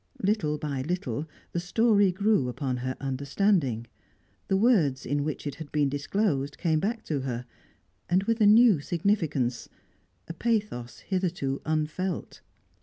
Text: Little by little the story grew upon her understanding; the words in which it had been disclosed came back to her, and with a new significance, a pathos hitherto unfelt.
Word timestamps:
Little 0.23 0.57
by 0.57 0.81
little 0.81 1.27
the 1.51 1.59
story 1.59 2.11
grew 2.11 2.49
upon 2.49 2.77
her 2.77 2.97
understanding; 2.99 3.85
the 4.47 4.57
words 4.57 5.05
in 5.05 5.23
which 5.23 5.45
it 5.45 5.53
had 5.53 5.71
been 5.71 5.89
disclosed 5.89 6.57
came 6.57 6.79
back 6.79 7.03
to 7.03 7.19
her, 7.19 7.45
and 8.09 8.23
with 8.23 8.41
a 8.41 8.47
new 8.47 8.79
significance, 8.79 9.69
a 10.27 10.33
pathos 10.33 11.01
hitherto 11.01 11.61
unfelt. 11.67 12.41